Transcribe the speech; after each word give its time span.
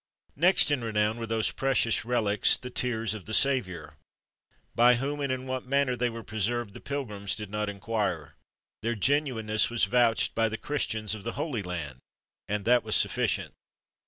Next 0.35 0.71
in 0.71 0.83
renown 0.83 1.19
were 1.19 1.27
those 1.27 1.51
precious 1.51 2.03
relics, 2.03 2.57
the 2.57 2.71
tears 2.71 3.13
of 3.13 3.25
the 3.27 3.35
Saviour. 3.35 3.97
By 4.73 4.95
whom 4.95 5.19
and 5.19 5.31
in 5.31 5.45
what 5.45 5.67
manner 5.67 5.95
they 5.95 6.09
were 6.09 6.23
preserved, 6.23 6.73
the 6.73 6.81
pilgrims 6.81 7.35
did 7.35 7.51
not 7.51 7.69
inquire. 7.69 8.33
Their 8.81 8.95
genuineness 8.95 9.69
was 9.69 9.85
vouched 9.85 10.33
by 10.33 10.49
the 10.49 10.57
Christians 10.57 11.13
of 11.13 11.23
the 11.23 11.33
Holy 11.33 11.61
Land, 11.61 11.99
and 12.47 12.65
that 12.65 12.83
was 12.83 12.95
sufficient. 12.95 13.53